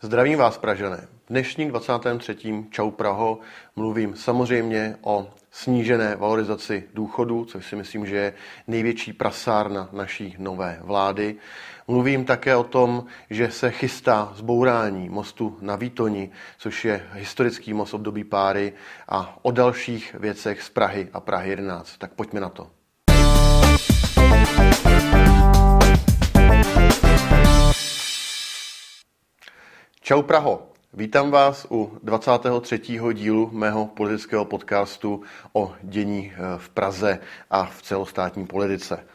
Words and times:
Zdravím 0.00 0.38
vás, 0.38 0.58
Pražané. 0.58 1.08
V 1.24 1.28
dnešním 1.28 1.68
23. 1.68 2.36
Čau 2.70 2.90
Praho 2.90 3.38
mluvím 3.76 4.16
samozřejmě 4.16 4.96
o 5.00 5.30
snížené 5.50 6.16
valorizaci 6.16 6.84
důchodu, 6.94 7.44
což 7.44 7.66
si 7.66 7.76
myslím, 7.76 8.06
že 8.06 8.16
je 8.16 8.34
největší 8.66 9.12
prasárna 9.12 9.88
naší 9.92 10.36
nové 10.38 10.78
vlády. 10.82 11.36
Mluvím 11.88 12.24
také 12.24 12.56
o 12.56 12.64
tom, 12.64 13.04
že 13.30 13.50
se 13.50 13.70
chystá 13.70 14.32
zbourání 14.34 15.08
mostu 15.08 15.58
na 15.60 15.76
Výtoni, 15.76 16.30
což 16.58 16.84
je 16.84 17.06
historický 17.12 17.72
most 17.72 17.94
období 17.94 18.24
páry 18.24 18.72
a 19.08 19.38
o 19.42 19.50
dalších 19.50 20.14
věcech 20.14 20.62
z 20.62 20.70
Prahy 20.70 21.08
a 21.12 21.20
Prahy 21.20 21.50
11. 21.50 21.98
Tak 21.98 22.12
pojďme 22.12 22.40
na 22.40 22.48
to. 22.48 22.70
Čau 30.06 30.22
Praho, 30.22 30.62
vítám 30.94 31.30
vás 31.30 31.66
u 31.70 31.98
23. 32.02 32.80
dílu 33.12 33.50
mého 33.52 33.86
politického 33.86 34.44
podcastu 34.44 35.22
o 35.52 35.72
dění 35.82 36.32
eh, 36.34 36.38
v 36.58 36.68
Praze 36.68 37.18
a 37.50 37.64
v 37.64 37.82
celostátní 37.82 38.46
politice. 38.46 39.06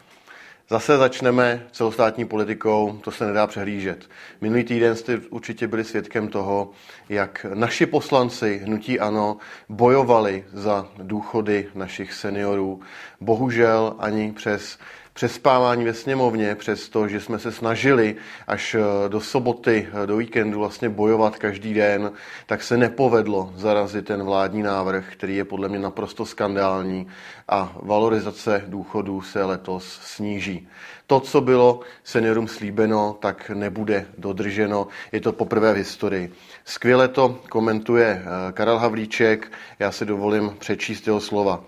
Zase 0.70 0.98
začneme 0.98 1.68
celostátní 1.72 2.26
politikou, 2.26 3.00
to 3.04 3.12
se 3.12 3.26
nedá 3.26 3.48
přehlížet. 3.48 4.10
Minulý 4.42 4.64
týden 4.64 4.96
jste 4.96 5.18
určitě 5.30 5.68
byli 5.68 5.84
svědkem 5.84 6.28
toho, 6.28 6.72
jak 7.10 7.46
naši 7.54 7.86
poslanci 7.86 8.62
hnutí 8.64 9.00
ANO 9.00 9.38
bojovali 9.70 10.46
za 10.54 10.88
důchody 10.98 11.70
našich 11.76 12.14
seniorů. 12.14 12.82
Bohužel 13.22 13.96
ani 14.00 14.32
přes 14.32 14.80
přespávání 15.14 15.86
ve 15.86 15.94
sněmovně, 15.94 16.56
přesto, 16.56 17.08
že 17.08 17.20
jsme 17.20 17.40
se 17.40 17.52
snažili 17.52 18.16
až 18.48 18.76
eh, 18.76 19.10
do 19.10 19.22
soboty, 19.22 19.88
eh, 20.04 20.08
do 20.08 20.18
víkendu 20.18 20.60
vlastně 20.60 20.90
bojovat 20.90 21.36
každý 21.36 21.74
den, 21.74 22.12
tak 22.46 22.64
se 22.64 22.78
nepovedlo 22.78 23.54
zarazit 23.56 24.06
ten 24.06 24.24
vládní 24.24 24.64
návrh, 24.64 25.06
který 25.12 25.36
je 25.36 25.46
podle 25.46 25.70
mě 25.70 25.80
naprosto 25.80 26.26
skandální 26.26 27.08
a 27.48 27.78
valorizace 27.82 28.64
důchodů 28.68 29.22
se 29.22 29.44
letos 29.44 30.00
sníží. 30.04 30.68
To, 31.08 31.20
co 31.20 31.42
bylo 31.42 31.80
seniorům 32.04 32.48
slíbeno, 32.48 33.18
tak 33.20 33.50
nebude 33.50 34.06
dodrženo. 34.18 34.88
Je 35.12 35.22
to 35.22 35.34
poprvé 35.34 35.74
v 35.74 35.78
historii. 35.78 36.34
Skvěle 36.66 37.08
to 37.08 37.40
komentuje 37.50 38.22
eh, 38.22 38.52
Karel 38.52 38.78
Havlíček. 38.78 39.52
Já 39.80 39.92
si 39.92 40.06
dovolím 40.06 40.56
přečíst 40.60 41.08
jeho 41.08 41.22
slova. 41.22 41.64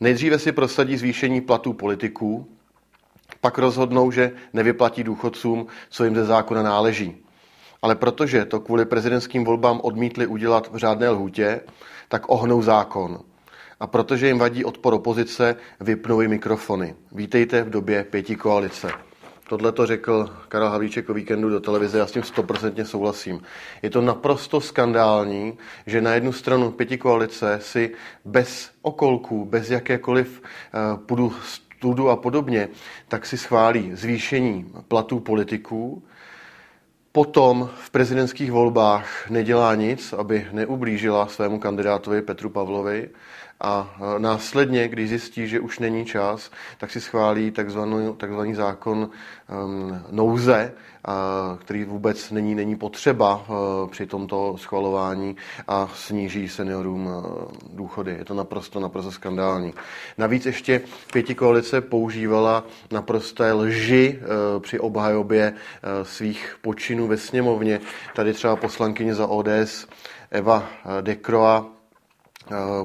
Nejdříve 0.00 0.38
si 0.38 0.52
prosadí 0.52 0.96
zvýšení 0.96 1.40
platů 1.40 1.72
politiků, 1.72 2.46
pak 3.40 3.58
rozhodnou, 3.58 4.10
že 4.10 4.32
nevyplatí 4.52 5.04
důchodcům, 5.04 5.66
co 5.90 6.04
jim 6.04 6.14
ze 6.14 6.24
zákona 6.24 6.62
náleží. 6.62 7.16
Ale 7.82 7.94
protože 7.94 8.44
to 8.44 8.60
kvůli 8.60 8.84
prezidentským 8.84 9.44
volbám 9.44 9.80
odmítli 9.82 10.26
udělat 10.26 10.72
v 10.72 10.76
řádné 10.76 11.08
lhůtě, 11.08 11.60
tak 12.08 12.22
ohnou 12.28 12.62
zákon. 12.62 13.18
A 13.80 13.86
protože 13.86 14.26
jim 14.26 14.38
vadí 14.38 14.64
odpor 14.64 14.94
opozice, 14.94 15.56
vypnou 15.80 16.20
i 16.20 16.28
mikrofony. 16.28 16.94
Vítejte 17.12 17.62
v 17.62 17.70
době 17.70 18.04
pěti 18.04 18.36
koalice. 18.36 18.90
Tohle 19.48 19.72
to 19.72 19.86
řekl 19.86 20.30
Karel 20.48 20.68
Havlíček 20.68 21.10
o 21.10 21.14
víkendu 21.14 21.50
do 21.50 21.60
televize, 21.60 21.98
já 21.98 22.06
s 22.06 22.12
tím 22.12 22.22
stoprocentně 22.22 22.84
souhlasím. 22.84 23.40
Je 23.82 23.90
to 23.90 24.00
naprosto 24.00 24.60
skandální, 24.60 25.58
že 25.86 26.00
na 26.00 26.14
jednu 26.14 26.32
stranu 26.32 26.70
pěti 26.70 26.98
koalice 26.98 27.58
si 27.62 27.94
bez 28.24 28.70
okolků, 28.82 29.44
bez 29.44 29.70
jakékoliv 29.70 30.42
uh, 30.42 31.00
půdu 31.00 31.32
studu 31.86 32.10
a 32.10 32.16
podobně, 32.16 32.68
tak 33.08 33.26
si 33.26 33.38
schválí 33.38 33.90
zvýšení 33.94 34.66
platů 34.88 35.20
politiků, 35.20 36.02
potom 37.12 37.70
v 37.74 37.90
prezidentských 37.90 38.52
volbách 38.52 39.30
nedělá 39.30 39.74
nic, 39.74 40.12
aby 40.12 40.46
neublížila 40.52 41.26
svému 41.26 41.58
kandidátovi 41.58 42.22
Petru 42.22 42.50
Pavlovi 42.50 43.10
a 43.60 43.96
e, 44.16 44.18
následně, 44.18 44.88
když 44.88 45.08
zjistí, 45.08 45.48
že 45.48 45.60
už 45.60 45.78
není 45.78 46.04
čas, 46.04 46.50
tak 46.78 46.90
si 46.90 47.00
schválí 47.00 47.50
takzvaný, 47.50 48.14
takzvaný 48.16 48.54
zákon 48.54 48.98
um, 48.98 50.02
nouze, 50.10 50.72
a, 51.04 51.58
který 51.60 51.84
vůbec 51.84 52.30
není, 52.30 52.54
není 52.54 52.76
potřeba 52.76 53.36
uh, 53.36 53.90
při 53.90 54.06
tomto 54.06 54.56
schvalování 54.58 55.36
a 55.68 55.88
sníží 55.94 56.48
seniorům 56.48 57.06
uh, 57.06 57.22
důchody. 57.72 58.10
Je 58.18 58.24
to 58.24 58.34
naprosto, 58.34 58.80
naprosto 58.80 59.12
skandální. 59.12 59.74
Navíc 60.18 60.46
ještě 60.46 60.80
pěti 61.12 61.34
koalice 61.34 61.80
používala 61.80 62.64
naprosté 62.90 63.52
lži 63.52 64.18
uh, 64.20 64.62
při 64.62 64.78
obhajobě 64.78 65.52
svých 66.02 66.56
počinů 66.62 67.06
ve 67.06 67.16
sněmovně. 67.16 67.80
Tady 68.14 68.32
třeba 68.32 68.56
poslankyně 68.56 69.14
za 69.14 69.26
ODS 69.26 69.86
Eva 70.30 70.68
Dekroa 71.00 71.75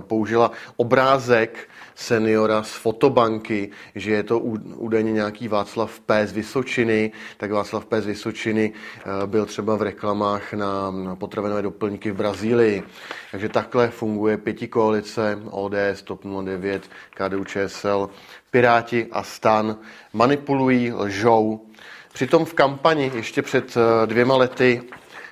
použila 0.07 0.51
obrázek 0.75 1.69
seniora 1.95 2.63
z 2.63 2.73
fotobanky, 2.73 3.69
že 3.95 4.11
je 4.11 4.23
to 4.23 4.39
údajně 4.75 5.11
nějaký 5.11 5.47
Václav 5.47 5.99
P. 5.99 6.27
z 6.27 6.31
Vysočiny, 6.31 7.11
tak 7.38 7.51
Václav 7.51 7.85
P. 7.85 8.01
z 8.01 8.05
Vysočiny 8.05 8.73
eh, 8.73 9.27
byl 9.27 9.45
třeba 9.45 9.75
v 9.75 9.81
reklamách 9.81 10.53
na 10.53 10.91
potravinové 11.16 11.61
doplňky 11.61 12.11
v 12.11 12.16
Brazílii. 12.16 12.83
Takže 13.31 13.49
takhle 13.49 13.89
funguje 13.89 14.38
pěti 14.38 14.67
koalice 14.67 15.39
ODS, 15.49 16.01
TOP 16.03 16.25
09, 16.43 16.89
KDU, 17.09 17.43
ČSL, 17.43 18.09
Piráti 18.51 19.07
a 19.11 19.23
STAN. 19.23 19.78
Manipulují, 20.13 20.93
lžou. 20.93 21.66
Přitom 22.13 22.45
v 22.45 22.53
kampani 22.53 23.11
ještě 23.16 23.41
před 23.41 23.78
eh, 23.78 24.07
dvěma 24.07 24.38
lety 24.38 24.81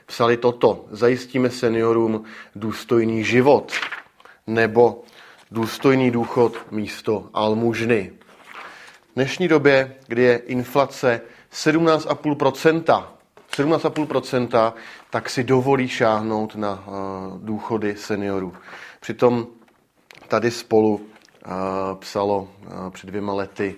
psali 0.06 0.38
toto. 0.38 0.85
Zajistíme 0.91 1.50
seniorům 1.50 2.23
důstojný 2.56 3.23
život 3.23 3.72
nebo 4.50 5.04
důstojný 5.52 6.12
důchod 6.12 6.72
místo 6.72 7.30
almužny. 7.34 8.12
V 9.12 9.16
dnešní 9.16 9.48
době, 9.48 9.96
kdy 10.08 10.22
je 10.24 10.38
inflace 10.38 11.22
17,5%, 11.54 13.04
17,5%, 13.58 14.74
tak 15.09 15.30
si 15.30 15.44
dovolí 15.44 15.88
šáhnout 15.88 16.56
na 16.56 16.72
uh, 16.88 17.40
důchody 17.40 17.96
seniorů. 17.96 18.54
Přitom 19.00 19.48
tady 20.28 20.52
spolu 20.52 20.96
uh, 20.96 21.02
psalo 22.00 22.40
uh, 22.42 22.90
před 22.90 23.08
dvěma 23.08 23.34
lety 23.34 23.76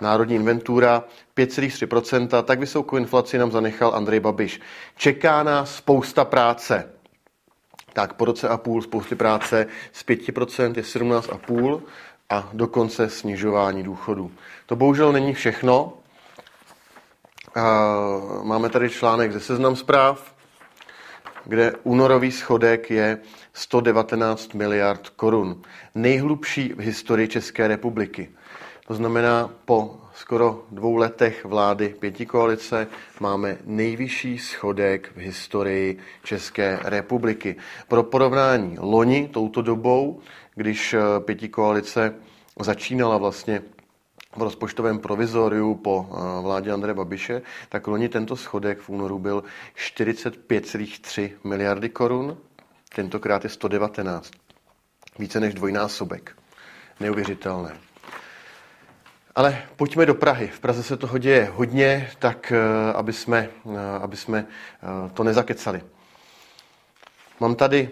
Národní 0.00 0.34
inventura 0.34 1.04
5,3%, 1.36 2.42
tak 2.42 2.58
vysokou 2.58 2.96
inflaci 2.96 3.38
nám 3.38 3.50
zanechal 3.50 3.94
Andrej 3.94 4.20
Babiš. 4.20 4.60
Čeká 4.96 5.42
nás 5.42 5.76
spousta 5.76 6.24
práce 6.24 6.92
tak 7.92 8.12
po 8.12 8.24
roce 8.24 8.48
a 8.48 8.56
půl 8.56 8.82
spousty 8.82 9.14
práce 9.14 9.66
z 9.92 10.06
5% 10.06 10.72
je 10.76 10.82
17,5% 10.82 11.82
a 12.30 12.48
dokonce 12.52 13.08
snižování 13.10 13.82
důchodů. 13.82 14.32
To 14.66 14.76
bohužel 14.76 15.12
není 15.12 15.34
všechno. 15.34 15.92
Máme 18.42 18.68
tady 18.68 18.90
článek 18.90 19.32
ze 19.32 19.40
Seznam 19.40 19.76
zpráv, 19.76 20.34
kde 21.44 21.72
únorový 21.82 22.32
schodek 22.32 22.90
je 22.90 23.18
119 23.52 24.54
miliard 24.54 25.08
korun. 25.08 25.62
Nejhlubší 25.94 26.72
v 26.72 26.78
historii 26.78 27.28
České 27.28 27.68
republiky. 27.68 28.30
To 28.86 28.94
znamená, 28.94 29.50
po 29.64 29.96
skoro 30.14 30.64
dvou 30.70 30.96
letech 30.96 31.44
vlády 31.44 31.88
pěti 31.88 32.26
koalice 32.26 32.86
máme 33.20 33.58
nejvyšší 33.64 34.38
schodek 34.38 35.12
v 35.16 35.18
historii 35.18 35.98
České 36.22 36.78
republiky. 36.82 37.56
Pro 37.88 38.02
porovnání 38.02 38.76
loni 38.80 39.28
touto 39.28 39.62
dobou, 39.62 40.20
když 40.54 40.94
eh, 40.94 41.00
pěti 41.20 41.48
koalice 41.48 42.14
začínala 42.60 43.18
vlastně 43.18 43.62
v 44.36 44.42
rozpočtovém 44.42 44.98
provizoriu 44.98 45.74
po 45.74 46.06
eh, 46.10 46.42
vládě 46.42 46.72
Andreje 46.72 46.94
Babiše, 46.94 47.42
tak 47.68 47.86
loni 47.86 48.08
tento 48.08 48.36
schodek 48.36 48.80
v 48.80 48.88
únoru 48.88 49.18
byl 49.18 49.44
45,3 49.76 51.30
miliardy 51.44 51.88
korun, 51.88 52.38
tentokrát 52.94 53.44
je 53.44 53.50
119. 53.50 54.30
Více 55.18 55.40
než 55.40 55.54
dvojnásobek. 55.54 56.36
Neuvěřitelné. 57.00 57.91
Ale 59.34 59.62
pojďme 59.76 60.06
do 60.06 60.14
Prahy. 60.14 60.48
V 60.48 60.60
Praze 60.60 60.82
se 60.82 60.96
toho 60.96 61.18
děje 61.18 61.50
hodně, 61.54 62.10
tak 62.18 62.52
eh, 62.52 62.92
aby 62.92 63.12
jsme, 63.12 63.48
eh, 63.66 63.98
aby 64.02 64.16
jsme 64.16 64.46
eh, 64.46 65.10
to 65.14 65.24
nezakecali. 65.24 65.82
Mám 67.40 67.54
tady 67.54 67.90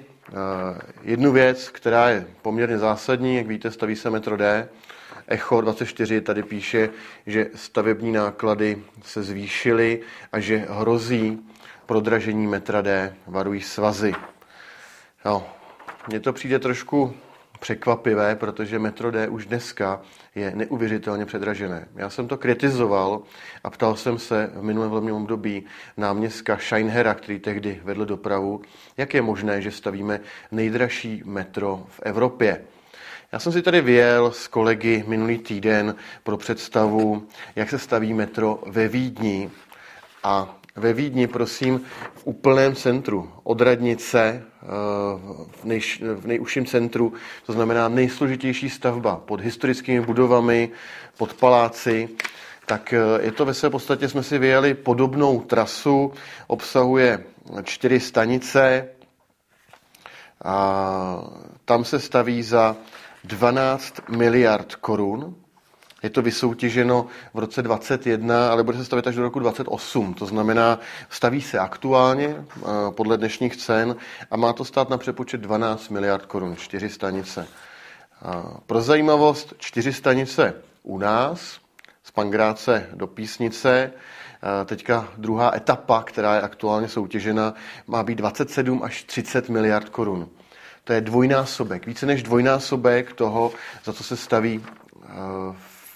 jednu 1.02 1.32
věc, 1.32 1.68
která 1.68 2.08
je 2.08 2.26
poměrně 2.42 2.78
zásadní. 2.78 3.36
Jak 3.36 3.46
víte, 3.46 3.70
staví 3.70 3.96
se 3.96 4.10
metro 4.10 4.36
D. 4.36 4.68
Echo 5.28 5.60
24 5.60 6.20
tady 6.20 6.42
píše, 6.42 6.90
že 7.26 7.46
stavební 7.54 8.12
náklady 8.12 8.82
se 9.02 9.22
zvýšily 9.22 10.00
a 10.32 10.40
že 10.40 10.66
hrozí 10.68 11.38
prodražení 11.86 12.46
metra 12.46 12.80
D. 12.82 13.14
Varují 13.26 13.60
svazy. 13.60 14.14
Jo, 15.24 15.46
mně 16.08 16.20
to 16.20 16.32
přijde 16.32 16.58
trošku 16.58 17.14
překvapivé, 17.60 18.36
protože 18.36 18.78
metro 18.78 19.10
D 19.10 19.28
už 19.28 19.46
dneska 19.46 20.00
je 20.34 20.52
neuvěřitelně 20.54 21.26
předražené. 21.26 21.88
Já 21.96 22.10
jsem 22.10 22.28
to 22.28 22.36
kritizoval 22.36 23.22
a 23.64 23.70
ptal 23.70 23.96
jsem 23.96 24.18
se 24.18 24.50
v 24.54 24.62
minulém 24.62 24.90
volebním 24.90 25.14
období 25.14 25.64
náměstka 25.96 26.56
Scheinhera, 26.56 27.14
který 27.14 27.38
tehdy 27.38 27.80
vedl 27.84 28.04
dopravu, 28.06 28.62
jak 28.96 29.14
je 29.14 29.22
možné, 29.22 29.62
že 29.62 29.70
stavíme 29.70 30.20
nejdražší 30.52 31.22
metro 31.24 31.86
v 31.88 32.00
Evropě. 32.02 32.64
Já 33.32 33.38
jsem 33.38 33.52
si 33.52 33.62
tady 33.62 33.80
vyjel 33.80 34.32
s 34.32 34.48
kolegy 34.48 35.04
minulý 35.06 35.38
týden 35.38 35.94
pro 36.22 36.36
představu, 36.36 37.26
jak 37.56 37.70
se 37.70 37.78
staví 37.78 38.14
metro 38.14 38.62
ve 38.66 38.88
Vídni 38.88 39.50
a 40.24 40.59
ve 40.76 40.92
Vídni, 40.92 41.26
prosím, 41.26 41.80
v 42.14 42.26
úplném 42.26 42.74
centru, 42.74 43.32
od 43.42 43.60
radnice, 43.60 44.42
eh, 44.62 44.66
v, 45.60 45.64
nej, 45.64 45.80
v 46.14 46.26
nejužším 46.26 46.66
centru, 46.66 47.12
to 47.46 47.52
znamená 47.52 47.88
nejsložitější 47.88 48.70
stavba 48.70 49.16
pod 49.16 49.40
historickými 49.40 50.00
budovami, 50.00 50.70
pod 51.18 51.34
paláci, 51.34 52.08
tak 52.66 52.92
eh, 52.92 52.98
je 53.20 53.32
to 53.32 53.44
ve 53.44 53.54
své 53.54 53.70
podstatě, 53.70 54.08
jsme 54.08 54.22
si 54.22 54.38
vyjeli 54.38 54.74
podobnou 54.74 55.40
trasu, 55.40 56.12
obsahuje 56.46 57.24
čtyři 57.62 58.00
stanice 58.00 58.88
a 60.44 61.24
tam 61.64 61.84
se 61.84 62.00
staví 62.00 62.42
za 62.42 62.76
12 63.24 64.08
miliard 64.08 64.74
korun. 64.74 65.34
Je 66.02 66.10
to 66.10 66.22
vysoutěženo 66.22 67.06
v 67.34 67.38
roce 67.38 67.62
2021, 67.62 68.52
ale 68.52 68.62
bude 68.62 68.78
se 68.78 68.84
stavět 68.84 69.06
až 69.06 69.14
do 69.14 69.22
roku 69.22 69.38
2028. 69.38 70.14
To 70.14 70.26
znamená, 70.26 70.78
staví 71.10 71.42
se 71.42 71.58
aktuálně 71.58 72.26
eh, 72.36 72.62
podle 72.90 73.16
dnešních 73.16 73.56
cen 73.56 73.96
a 74.30 74.36
má 74.36 74.52
to 74.52 74.64
stát 74.64 74.90
na 74.90 74.98
přepočet 74.98 75.40
12 75.40 75.88
miliard 75.88 76.26
korun, 76.26 76.56
čtyři 76.56 76.88
stanice. 76.88 77.46
Pro 78.66 78.80
zajímavost, 78.80 79.54
čtyři 79.58 79.92
stanice 79.92 80.54
u 80.82 80.98
nás, 80.98 81.60
z 82.02 82.10
Pangráce 82.10 82.86
do 82.94 83.06
Písnice, 83.06 83.92
eh, 83.92 84.64
Teďka 84.64 85.08
druhá 85.16 85.56
etapa, 85.56 86.02
která 86.02 86.34
je 86.34 86.40
aktuálně 86.40 86.88
soutěžena, 86.88 87.54
má 87.86 88.02
být 88.02 88.14
27 88.14 88.82
až 88.82 89.02
30 89.02 89.48
miliard 89.48 89.88
korun. 89.88 90.28
To 90.84 90.92
je 90.92 91.00
dvojnásobek, 91.00 91.86
více 91.86 92.06
než 92.06 92.22
dvojnásobek 92.22 93.12
toho, 93.12 93.52
za 93.84 93.92
co 93.92 94.04
se 94.04 94.16
staví 94.16 94.64
eh, 95.04 95.08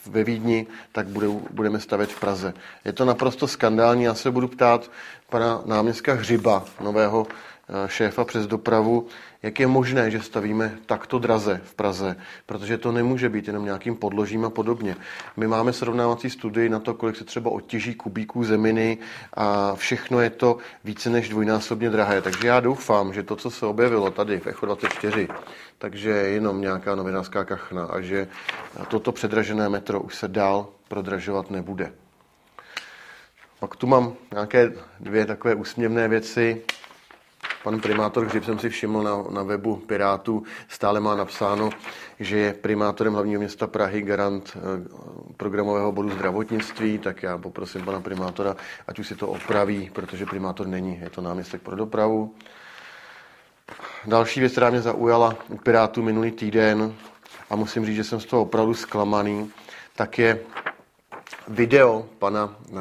ve 0.07 0.25
Vídni, 0.25 0.67
tak 0.93 1.07
budeme 1.51 1.81
stavět 1.81 2.13
v 2.13 2.21
Praze. 2.21 2.55
Je 2.85 2.93
to 2.93 3.05
naprosto 3.05 3.49
skandální. 3.49 4.03
Já 4.03 4.15
se 4.15 4.31
budu 4.31 4.49
ptát 4.49 4.91
pana 5.31 5.63
náměstka 5.65 6.15
Hřiba, 6.15 6.65
nového 6.81 7.27
šéfa 7.87 8.25
přes 8.25 8.47
dopravu, 8.47 9.07
jak 9.43 9.61
je 9.61 9.67
možné, 9.67 10.11
že 10.11 10.23
stavíme 10.23 10.79
takto 10.87 11.19
draze 11.19 11.61
v 11.65 11.75
Praze, 11.75 12.17
protože 12.47 12.79
to 12.79 12.93
nemůže 12.93 13.29
být 13.29 13.47
jenom 13.47 13.65
nějakým 13.65 13.97
podložím 13.97 14.45
a 14.45 14.51
podobně. 14.51 14.97
My 15.37 15.47
máme 15.47 15.73
srovnávací 15.73 16.31
studii 16.31 16.69
na 16.69 16.79
to, 16.79 16.95
kolik 16.95 17.17
se 17.17 17.25
třeba 17.25 17.51
odtěží 17.51 17.95
kubíků 17.95 18.45
zeminy 18.45 18.99
a 19.35 19.75
všechno 19.75 20.21
je 20.21 20.31
to 20.31 20.57
více 20.85 21.11
než 21.11 21.29
dvojnásobně 21.29 21.91
drahé. 21.91 22.23
Takže 22.23 22.49
já 22.49 22.61
doufám, 22.61 23.13
že 23.13 23.23
to, 23.23 23.37
co 23.37 23.51
se 23.51 23.67
objevilo 23.67 24.11
tady 24.11 24.41
v 24.41 24.47
Echo 24.47 24.67
24, 24.67 25.29
takže 25.79 26.11
je 26.11 26.29
jenom 26.29 26.61
nějaká 26.61 26.95
novinářská 26.95 27.45
kachna 27.45 27.85
a 27.85 28.01
že 28.01 28.29
toto 28.89 29.13
předražené 29.13 29.69
metro 29.69 30.01
už 30.01 30.15
se 30.15 30.29
dál 30.29 30.69
prodražovat 30.89 31.51
nebude. 31.51 31.93
Pak 33.61 33.77
tu 33.77 33.87
mám 33.87 34.13
nějaké 34.33 34.73
dvě 35.01 35.27
takové 35.27 35.55
úsměvné 35.55 36.09
věci. 36.09 36.63
Pan 37.65 37.81
primátor 37.81 38.25
Hřib 38.27 38.45
jsem 38.45 38.59
si 38.59 38.69
všiml 38.69 39.03
na, 39.03 39.25
na 39.31 39.43
webu 39.43 39.77
Pirátů, 39.77 40.43
stále 40.69 41.01
má 41.01 41.15
napsáno, 41.15 41.71
že 42.21 42.39
je 42.39 42.55
primátorem 42.55 43.13
hlavního 43.13 43.41
města 43.41 43.67
Prahy 43.67 44.03
garant 44.03 44.57
eh, 44.57 44.61
programového 45.37 45.93
bodu 45.93 46.11
zdravotnictví, 46.11 46.99
tak 46.99 47.23
já 47.23 47.39
poprosím 47.39 47.85
pana 47.85 48.01
primátora, 48.01 48.57
ať 48.87 48.99
už 48.99 49.09
si 49.09 49.17
to 49.17 49.29
opraví, 49.29 49.91
protože 49.93 50.27
primátor 50.27 50.67
není, 50.67 50.99
je 51.03 51.11
to 51.11 51.21
náměstek 51.21 51.63
pro 51.63 51.77
dopravu. 51.77 52.35
Další 54.07 54.41
věc, 54.41 54.53
která 54.53 54.71
mě 54.71 54.81
zaujala 54.81 55.37
u 55.49 55.57
Pirátů 55.57 56.03
minulý 56.03 56.31
týden, 56.31 56.95
a 57.51 57.57
musím 57.57 57.87
říct, 57.87 57.97
že 57.97 58.05
jsem 58.05 58.21
z 58.21 58.27
toho 58.27 58.43
opravdu 58.43 58.75
zklamaný, 58.75 59.51
tak 59.97 60.19
je 60.19 60.41
video 61.49 62.07
pana 62.19 62.45
uh, 62.45 62.79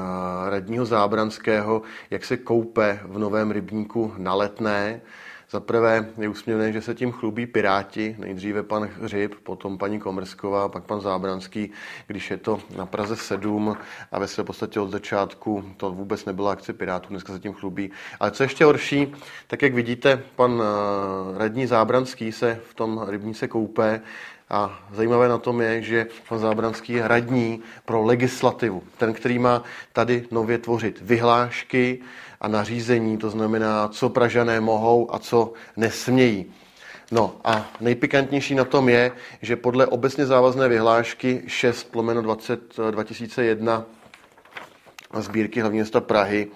radního 0.49 0.85
Zábranského, 0.85 1.81
jak 2.09 2.25
se 2.25 2.37
koupe 2.37 2.99
v 3.03 3.19
novém 3.19 3.51
rybníku 3.51 4.13
na 4.17 4.33
letné. 4.33 5.01
Za 5.49 5.59
prvé 5.59 6.09
je 6.17 6.29
úsměvné, 6.29 6.71
že 6.71 6.81
se 6.81 6.95
tím 6.95 7.11
chlubí 7.11 7.45
Piráti, 7.45 8.15
nejdříve 8.19 8.63
pan 8.63 8.89
Hřib, 9.01 9.35
potom 9.43 9.77
paní 9.77 9.99
Komrsková, 9.99 10.69
pak 10.69 10.83
pan 10.83 11.01
Zábranský, 11.01 11.71
když 12.07 12.31
je 12.31 12.37
to 12.37 12.59
na 12.77 12.85
Praze 12.85 13.15
7 13.15 13.77
a 14.11 14.19
ve 14.19 14.27
své 14.27 14.43
podstatě 14.43 14.79
od 14.79 14.91
začátku 14.91 15.65
to 15.77 15.91
vůbec 15.91 16.25
nebyla 16.25 16.51
akce 16.51 16.73
Pirátů, 16.73 17.09
dneska 17.09 17.33
se 17.33 17.39
tím 17.39 17.53
chlubí. 17.53 17.91
Ale 18.19 18.31
co 18.31 18.43
ještě 18.43 18.65
horší, 18.65 19.13
tak 19.47 19.61
jak 19.61 19.73
vidíte, 19.73 20.23
pan 20.35 20.63
radní 21.37 21.67
Zábranský 21.67 22.31
se 22.31 22.59
v 22.69 22.73
tom 22.73 23.05
rybníce 23.07 23.47
koupe 23.47 24.01
a 24.49 24.79
zajímavé 24.93 25.27
na 25.27 25.37
tom 25.37 25.61
je, 25.61 25.81
že 25.81 26.07
pan 26.29 26.39
Zábranský 26.39 26.93
je 26.93 27.07
radní 27.07 27.61
pro 27.85 28.03
legislativu. 28.03 28.83
Ten, 28.97 29.13
který 29.13 29.39
má 29.39 29.63
tady 29.93 30.27
nově 30.31 30.57
tvořit 30.57 31.01
vyhlášky 31.01 31.99
a 32.41 32.47
nařízení, 32.47 33.17
to 33.17 33.29
znamená, 33.29 33.87
co 33.87 34.09
Pražané 34.09 34.59
mohou 34.59 35.15
a 35.15 35.19
co 35.19 35.53
nesmějí. 35.77 36.45
No 37.11 37.35
a 37.43 37.71
nejpikantnější 37.81 38.55
na 38.55 38.65
tom 38.65 38.89
je, 38.89 39.11
že 39.41 39.55
podle 39.55 39.87
obecně 39.87 40.25
závazné 40.25 40.67
vyhlášky 40.67 41.43
6 41.47 41.95
lomeno 41.95 42.21
20, 42.21 42.77
2001 42.91 43.85
sbírky 45.21 45.61
hlavního 45.61 45.83
města 45.83 46.01
Prahy, 46.01 46.47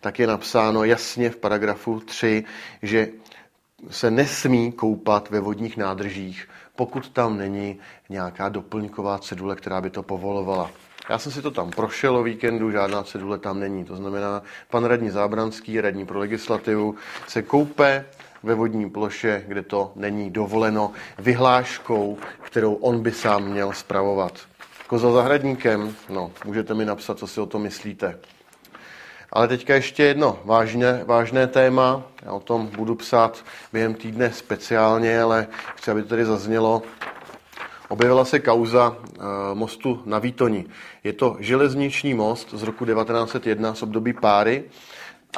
tak 0.00 0.18
je 0.18 0.26
napsáno 0.26 0.84
jasně 0.84 1.30
v 1.30 1.36
paragrafu 1.36 2.00
3, 2.00 2.44
že 2.82 3.08
se 3.90 4.10
nesmí 4.10 4.72
koupat 4.72 5.30
ve 5.30 5.40
vodních 5.40 5.76
nádržích, 5.76 6.48
pokud 6.76 7.08
tam 7.08 7.38
není 7.38 7.78
nějaká 8.08 8.48
doplňková 8.48 9.18
cedule, 9.18 9.56
která 9.56 9.80
by 9.80 9.90
to 9.90 10.02
povolovala. 10.02 10.70
Já 11.08 11.18
jsem 11.18 11.32
si 11.32 11.42
to 11.42 11.50
tam 11.50 11.70
prošel 11.70 12.16
o 12.16 12.22
víkendu, 12.22 12.70
žádná 12.70 13.02
cedule 13.02 13.38
tam 13.38 13.60
není. 13.60 13.84
To 13.84 13.96
znamená, 13.96 14.42
pan 14.70 14.84
radní 14.84 15.10
Zábranský, 15.10 15.80
radní 15.80 16.06
pro 16.06 16.18
legislativu, 16.18 16.94
se 17.28 17.42
koupe 17.42 18.04
ve 18.42 18.54
vodní 18.54 18.90
ploše, 18.90 19.44
kde 19.48 19.62
to 19.62 19.92
není 19.96 20.30
dovoleno 20.30 20.92
vyhláškou, 21.18 22.18
kterou 22.42 22.74
on 22.74 23.02
by 23.02 23.12
sám 23.12 23.44
měl 23.44 23.72
spravovat. 23.72 24.32
Koza 24.86 25.12
zahradníkem, 25.12 25.94
no, 26.08 26.32
můžete 26.44 26.74
mi 26.74 26.84
napsat, 26.84 27.18
co 27.18 27.26
si 27.26 27.40
o 27.40 27.46
tom 27.46 27.62
myslíte. 27.62 28.18
Ale 29.34 29.48
teďka 29.48 29.74
ještě 29.74 30.02
jedno 30.02 30.38
vážné, 30.44 31.04
vážné 31.06 31.46
téma. 31.46 32.02
Já 32.22 32.32
o 32.32 32.40
tom 32.40 32.66
budu 32.66 32.94
psát 32.94 33.44
během 33.72 33.94
týdne 33.94 34.32
speciálně, 34.32 35.22
ale 35.22 35.46
chci, 35.76 35.90
aby 35.90 36.02
to 36.02 36.08
tady 36.08 36.24
zaznělo. 36.24 36.82
Objevila 37.88 38.24
se 38.24 38.38
kauza 38.38 38.96
e, 38.96 39.54
mostu 39.54 40.02
na 40.06 40.18
Výtoni. 40.18 40.64
Je 41.04 41.12
to 41.12 41.36
železniční 41.40 42.14
most 42.14 42.50
z 42.54 42.62
roku 42.62 42.84
1901 42.84 43.74
z 43.74 43.82
období 43.82 44.12
páry 44.12 44.64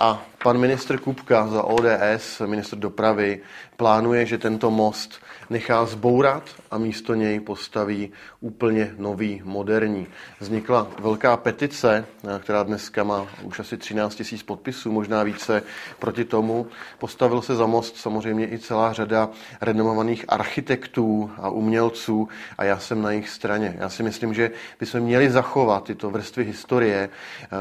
a 0.00 0.22
pan 0.42 0.58
ministr 0.58 0.98
Kupka 0.98 1.46
za 1.46 1.62
ODS, 1.62 2.42
ministr 2.46 2.76
dopravy, 2.76 3.40
plánuje, 3.76 4.26
že 4.26 4.38
tento 4.38 4.71
most 4.71 5.21
nechá 5.50 5.87
zbourat 5.87 6.42
a 6.71 6.78
místo 6.78 7.14
něj 7.14 7.40
postaví 7.40 8.12
úplně 8.40 8.95
nový, 8.99 9.42
moderní. 9.45 10.06
Vznikla 10.40 10.87
velká 11.00 11.37
petice, 11.37 12.06
která 12.38 12.62
dneska 12.62 13.04
má 13.04 13.26
už 13.42 13.61
asi 13.61 13.76
13 13.76 14.14
tisíc 14.14 14.42
podpisů, 14.42 14.92
možná 14.92 15.23
více 15.23 15.62
proti 15.99 16.25
tomu. 16.25 16.66
Postavil 16.99 17.42
se 17.42 17.54
za 17.54 17.66
most 17.66 17.97
samozřejmě 17.97 18.52
i 18.52 18.59
celá 18.59 18.92
řada 18.92 19.28
renomovaných 19.61 20.25
architektů 20.28 21.30
a 21.37 21.49
umělců 21.49 22.28
a 22.59 22.64
já 22.64 22.78
jsem 22.78 23.02
na 23.02 23.11
jejich 23.11 23.28
straně. 23.28 23.76
Já 23.78 23.88
si 23.88 24.02
myslím, 24.02 24.35
že 24.35 24.50
bychom 24.80 25.00
měli 25.00 25.30
zachovat 25.30 25.85
tyto 25.85 26.11
vrstvy 26.11 26.45
historie. 26.45 27.09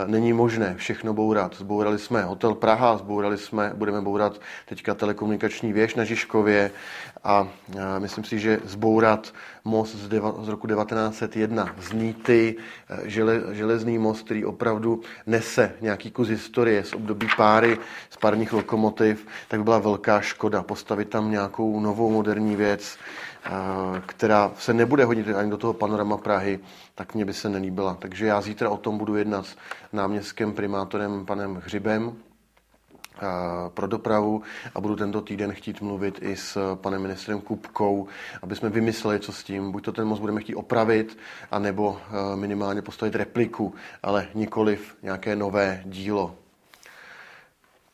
Není 0.06 0.34
možné 0.34 0.76
všechno 0.78 1.14
bourat. 1.14 1.56
Zbourali 1.58 2.00
jsme 2.00 2.24
hotel 2.24 2.54
Praha, 2.56 2.98
zbourali 2.98 3.38
jsme, 3.38 3.72
budeme 3.76 4.02
bourat 4.02 4.42
teďka 4.66 4.94
telekomunikační 4.94 5.74
věž 5.74 5.96
na 5.96 6.05
Žižkově 6.06 6.72
a 7.26 7.48
myslím 8.00 8.24
si, 8.24 8.40
že 8.40 8.60
zbourat 8.64 9.34
most 9.66 9.96
z, 9.96 10.08
deva, 10.08 10.34
z 10.42 10.48
roku 10.48 10.68
1901 10.68 11.76
z 11.82 11.92
Níty, 11.92 12.56
eh, 12.90 13.10
žele, 13.10 13.42
železný 13.52 13.98
most, 13.98 14.26
který 14.26 14.46
opravdu 14.46 15.02
nese 15.28 15.74
nějaký 15.82 16.12
kus 16.12 16.28
historie 16.28 16.84
z 16.84 16.94
období 16.94 17.28
páry, 17.38 17.78
z 18.10 18.18
párních 18.18 18.54
lokomotiv, 18.54 19.28
tak 19.48 19.60
by 19.60 19.64
byla 19.64 19.80
velká 19.80 20.22
škoda 20.22 20.64
postavit 20.64 21.10
tam 21.10 21.32
nějakou 21.32 21.80
novou 21.80 22.12
moderní 22.12 22.56
věc, 22.56 22.98
eh, 23.46 23.50
která 24.06 24.52
se 24.60 24.74
nebude 24.74 25.06
hodit 25.06 25.28
ani 25.30 25.52
do 25.52 25.58
toho 25.58 25.74
panorama 25.74 26.18
Prahy, 26.18 26.60
tak 26.96 27.16
mě 27.16 27.26
by 27.26 27.34
se 27.34 27.50
nelíbila. 27.50 27.98
Takže 28.00 28.26
já 28.26 28.42
zítra 28.42 28.70
o 28.70 28.78
tom 28.78 28.98
budu 28.98 29.16
jednat 29.16 29.46
s 29.46 29.56
náměstkem 29.94 30.54
primátorem 30.54 31.26
panem 31.26 31.62
Hřibem, 31.66 32.14
pro 33.70 33.88
dopravu 33.88 34.42
a 34.76 34.82
budu 34.82 34.96
tento 34.96 35.22
týden 35.22 35.54
chtít 35.54 35.82
mluvit 35.82 36.20
i 36.22 36.36
s 36.36 36.76
panem 36.76 37.02
ministrem 37.02 37.42
Kupkou, 37.42 38.08
aby 38.42 38.56
jsme 38.56 38.70
vymysleli, 38.70 39.20
co 39.20 39.32
s 39.32 39.44
tím. 39.44 39.72
Buď 39.72 39.84
to 39.84 39.92
ten 39.92 40.08
most 40.08 40.20
budeme 40.20 40.42
chtít 40.42 40.56
opravit, 40.56 41.18
anebo 41.52 41.98
minimálně 42.36 42.82
postavit 42.82 43.16
repliku, 43.16 43.74
ale 44.04 44.28
nikoliv 44.36 44.98
nějaké 45.04 45.36
nové 45.36 45.82
dílo. 45.86 46.36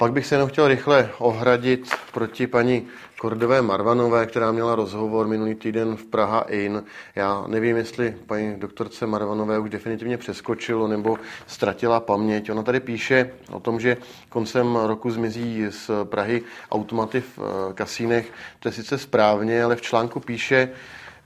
Pak 0.01 0.13
bych 0.13 0.25
se 0.25 0.35
jenom 0.35 0.49
chtěl 0.49 0.67
rychle 0.67 1.09
ohradit 1.17 1.89
proti 2.13 2.47
paní 2.47 2.87
Kordové 3.19 3.61
Marvanové, 3.61 4.25
která 4.25 4.51
měla 4.51 4.75
rozhovor 4.75 5.27
minulý 5.27 5.55
týden 5.55 5.95
v 5.95 6.05
Praha 6.05 6.45
In. 6.49 6.83
Já 7.15 7.43
nevím, 7.47 7.77
jestli 7.77 8.15
paní 8.25 8.55
doktorce 8.59 9.07
Marvanové 9.07 9.59
už 9.59 9.69
definitivně 9.69 10.17
přeskočilo 10.17 10.87
nebo 10.87 11.17
ztratila 11.47 11.99
paměť. 11.99 12.49
Ona 12.51 12.63
tady 12.63 12.79
píše 12.79 13.31
o 13.51 13.59
tom, 13.59 13.79
že 13.79 13.97
koncem 14.29 14.75
roku 14.75 15.11
zmizí 15.11 15.65
z 15.69 15.89
Prahy 16.03 16.41
automaty 16.71 17.21
v 17.21 17.39
eh, 17.39 17.73
kasínech. 17.73 18.31
To 18.59 18.67
je 18.67 18.73
sice 18.73 18.97
správně, 18.97 19.63
ale 19.63 19.75
v 19.75 19.81
článku 19.81 20.19
píše, 20.19 20.69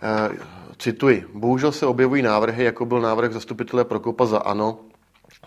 eh, 0.01 0.35
cituji, 0.77 1.25
bohužel 1.33 1.71
se 1.71 1.85
objevují 1.85 2.21
návrhy, 2.21 2.63
jako 2.63 2.85
byl 2.85 3.01
návrh 3.01 3.33
zastupitele 3.33 3.85
Prokopa 3.85 4.25
za 4.25 4.39
ANO, 4.39 4.79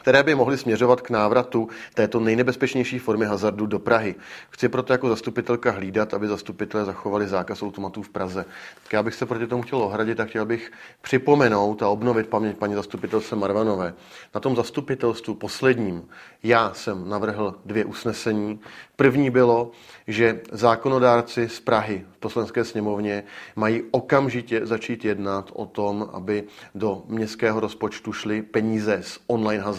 které 0.01 0.23
by 0.23 0.35
mohly 0.35 0.59
směřovat 0.59 1.01
k 1.01 1.11
návratu 1.11 1.69
této 1.95 2.21
nejnebezpečnější 2.21 2.99
formy 2.99 3.27
hazardu 3.27 3.67
do 3.67 3.79
Prahy. 3.79 4.15
Chci 4.51 4.69
proto 4.69 4.93
jako 4.93 5.09
zastupitelka 5.09 5.71
hlídat, 5.71 6.15
aby 6.15 6.29
zastupitelé 6.29 6.85
zachovali 6.85 7.29
zákaz 7.29 7.63
automatů 7.63 8.03
v 8.03 8.09
Praze. 8.09 8.45
Tak 8.83 8.93
já 8.93 9.03
bych 9.03 9.15
se 9.15 9.27
proti 9.27 9.47
tomu 9.47 9.63
chtěl 9.63 9.79
ohradit 9.79 10.21
a 10.21 10.25
chtěl 10.25 10.47
bych 10.47 10.73
připomenout 11.03 11.83
a 11.83 11.89
obnovit 11.89 12.27
paměť 12.27 12.57
paní 12.57 12.75
zastupitelce 12.75 13.37
Marvanové. 13.37 13.95
Na 14.35 14.41
tom 14.41 14.57
zastupitelstvu 14.57 15.35
posledním 15.35 16.09
já 16.43 16.75
jsem 16.75 17.09
navrhl 17.09 17.55
dvě 17.65 17.85
usnesení. 17.85 18.61
První 18.97 19.31
bylo, 19.31 19.71
že 20.07 20.41
zákonodárci 20.53 21.49
z 21.49 21.61
Prahy 21.61 22.05
v 22.13 22.19
poslanské 22.19 22.65
sněmovně 22.65 23.25
mají 23.57 23.83
okamžitě 23.91 24.67
začít 24.67 25.05
jednat 25.05 25.51
o 25.53 25.67
tom, 25.67 26.11
aby 26.13 26.45
do 26.75 27.03
městského 27.07 27.61
rozpočtu 27.61 28.13
šly 28.13 28.43
peníze 28.43 28.99
z 29.03 29.19
online 29.27 29.65
hazardu, 29.65 29.78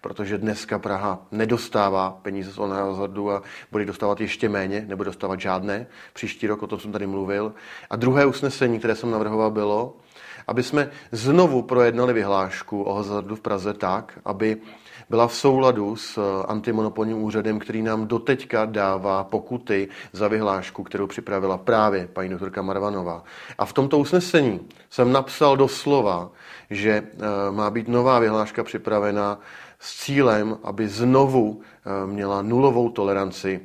protože 0.00 0.38
dneska 0.38 0.78
Praha 0.78 1.26
nedostává 1.30 2.18
peníze 2.22 2.52
z 2.52 2.58
online 2.58 2.82
hazardu 2.82 3.30
a 3.30 3.42
bude 3.70 3.84
dostávat 3.84 4.20
ještě 4.20 4.48
méně, 4.48 4.84
nebo 4.88 5.04
dostávat 5.04 5.40
žádné. 5.40 5.86
Příští 6.12 6.46
rok, 6.46 6.62
o 6.62 6.66
tom 6.66 6.80
jsem 6.80 6.92
tady 6.92 7.06
mluvil. 7.06 7.52
A 7.90 7.96
druhé 7.96 8.26
usnesení, 8.26 8.78
které 8.78 8.94
jsem 8.94 9.10
navrhoval, 9.10 9.50
bylo, 9.50 9.96
aby 10.46 10.62
jsme 10.62 10.90
znovu 11.12 11.62
projednali 11.62 12.12
vyhlášku 12.12 12.82
o 12.82 12.94
hazardu 12.94 13.36
v 13.36 13.40
Praze 13.40 13.74
tak, 13.74 14.18
aby 14.24 14.56
byla 15.10 15.28
v 15.28 15.34
souladu 15.34 15.96
s 15.96 16.18
eh, 16.18 16.46
antimonopolním 16.46 17.22
úřadem, 17.22 17.58
který 17.58 17.82
nám 17.82 18.06
doteďka 18.06 18.64
dává 18.64 19.24
pokuty 19.24 19.88
za 20.12 20.28
vyhlášku, 20.28 20.82
kterou 20.82 21.06
připravila 21.06 21.58
právě 21.58 22.06
paní 22.12 22.28
doktorka 22.28 22.62
Marvanová. 22.62 23.24
A 23.58 23.64
v 23.64 23.72
tomto 23.72 23.98
usnesení 23.98 24.60
jsem 24.90 25.12
napsal 25.12 25.56
doslova, 25.56 26.30
že 26.70 26.90
eh, 26.90 27.50
má 27.50 27.70
být 27.70 27.88
nová 27.88 28.18
vyhláška 28.18 28.64
připravena 28.64 29.40
s 29.78 30.04
cílem, 30.04 30.58
aby 30.64 30.88
znovu 30.88 31.60
eh, 31.60 32.06
měla 32.06 32.42
nulovou 32.42 32.90
toleranci 32.90 33.60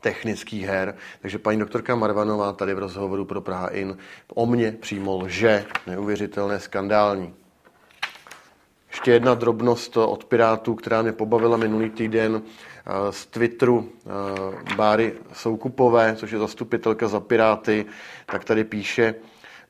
technických 0.00 0.66
her. 0.66 0.94
Takže 1.20 1.38
paní 1.38 1.58
doktorka 1.58 1.94
Marvanová 1.94 2.52
tady 2.52 2.74
v 2.74 2.78
rozhovoru 2.78 3.24
pro 3.24 3.40
Praha 3.40 3.68
In 3.68 3.96
o 4.34 4.46
mě 4.46 4.72
přímo 4.72 5.16
lže, 5.16 5.64
neuvěřitelné, 5.86 6.60
skandální. 6.60 7.34
Ještě 8.92 9.10
jedna 9.10 9.34
drobnost 9.34 9.96
od 9.96 10.24
Pirátů, 10.24 10.74
která 10.74 11.02
mě 11.02 11.12
pobavila 11.12 11.56
minulý 11.56 11.90
týden 11.90 12.42
eh, 12.42 13.12
z 13.12 13.26
Twitteru 13.26 13.88
eh, 13.88 14.74
Báry 14.74 15.12
Soukupové, 15.32 16.16
což 16.16 16.30
je 16.30 16.38
zastupitelka 16.38 17.08
za 17.08 17.20
Piráty, 17.20 17.86
tak 18.26 18.44
tady 18.44 18.64
píše, 18.64 19.14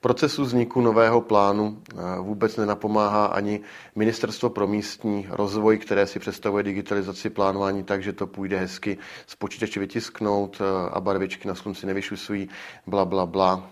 Procesu 0.01 0.43
vzniku 0.43 0.81
nového 0.81 1.21
plánu 1.21 1.79
eh, 1.91 1.95
vůbec 2.21 2.57
nenapomáhá 2.57 3.27
ani 3.27 3.61
Ministerstvo 3.95 4.51
pro 4.51 4.67
místní 4.67 5.27
rozvoj, 5.31 5.79
které 5.79 6.07
si 6.07 6.19
představuje 6.19 6.63
digitalizaci 6.65 7.31
plánování 7.31 7.85
tak, 7.85 8.03
že 8.03 8.13
to 8.13 8.27
půjde 8.27 8.59
hezky 8.59 8.99
z 9.27 9.37
počítače 9.37 9.81
vytisknout 9.81 10.63
a 10.93 11.01
barvičky 11.01 11.49
na 11.49 11.55
slunci 11.55 11.87
nevyšusují, 11.87 12.49
bla, 12.87 13.05
bla, 13.05 13.27
bla. 13.27 13.71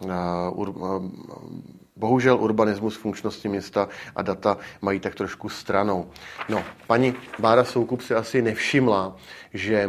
Bohužel 2.01 2.37
urbanismus, 2.41 2.97
funkčnosti 2.97 3.49
města 3.49 3.89
a 4.17 4.23
data 4.23 4.57
mají 4.81 5.01
tak 5.01 5.15
trošku 5.15 5.49
stranou. 5.49 6.11
No, 6.49 6.65
paní 6.87 7.15
Bára 7.39 7.65
Soukup 7.65 8.01
si 8.01 8.15
asi 8.15 8.43
nevšimla, 8.43 9.17
že 9.55 9.77
eh, 9.77 9.89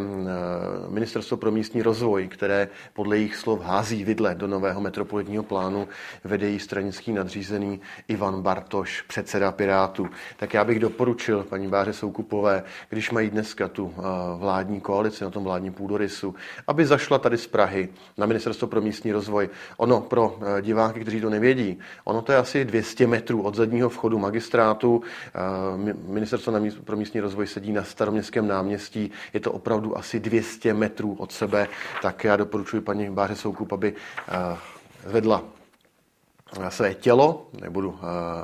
Ministerstvo 0.88 1.36
pro 1.36 1.50
místní 1.50 1.82
rozvoj, 1.82 2.28
které 2.28 2.68
podle 2.92 3.16
jejich 3.16 3.36
slov 3.36 3.60
hází 3.60 4.04
vidle 4.04 4.34
do 4.34 4.46
nového 4.46 4.80
metropolitního 4.80 5.42
plánu, 5.42 5.88
vede 6.24 6.48
jí 6.48 6.58
stranický 6.58 7.12
nadřízený 7.12 7.80
Ivan 8.08 8.42
Bartoš, 8.42 9.02
předseda 9.02 9.52
Pirátů. 9.52 10.08
Tak 10.36 10.54
já 10.54 10.64
bych 10.64 10.78
doporučil 10.78 11.42
paní 11.48 11.68
Báře 11.68 11.92
Soukupové, 11.92 12.62
když 12.88 13.10
mají 13.10 13.30
dneska 13.30 13.68
tu 13.68 13.94
eh, 13.96 14.02
vládní 14.38 14.80
koalici 14.80 15.24
na 15.24 15.30
tom 15.30 15.44
vládním 15.44 15.72
půdorysu, 15.72 16.34
aby 16.66 16.86
zašla 16.86 17.18
tady 17.18 17.38
z 17.38 17.46
Prahy 17.46 17.88
na 18.18 18.26
Ministerstvo 18.26 18.68
pro 18.68 18.80
místní 18.80 19.12
rozvoj. 19.12 19.48
Ono 19.76 20.00
pro 20.00 20.38
eh, 20.58 20.62
diváky, 20.62 21.00
kteří 21.00 21.20
to 21.20 21.30
nevědí, 21.30 21.78
ono 22.04 22.22
to 22.22 22.32
je 22.32 22.38
asi 22.38 22.64
200 22.64 23.06
metrů 23.06 23.42
od 23.42 23.54
zadního 23.54 23.88
vchodu 23.88 24.18
magistrátu. 24.18 25.02
Ministerstvo 26.06 26.52
pro 26.84 26.96
místní 26.96 27.20
rozvoj 27.20 27.46
sedí 27.46 27.72
na 27.72 27.84
staroměstském 27.84 28.48
náměstí. 28.48 29.10
Je 29.32 29.40
to 29.40 29.52
opravdu 29.52 29.98
asi 29.98 30.20
200 30.20 30.74
metrů 30.74 31.14
od 31.18 31.32
sebe, 31.32 31.68
tak 32.02 32.24
já 32.24 32.36
doporučuji 32.36 32.82
paní 32.82 33.10
Báře 33.10 33.36
Soukup, 33.36 33.72
aby 33.72 33.94
eh, 34.28 34.56
zvedla 35.06 35.44
eh, 36.60 36.70
své 36.70 36.94
tělo, 36.94 37.48
nebudu 37.60 37.98